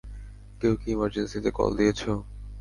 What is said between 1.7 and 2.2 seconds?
দিয়েছো?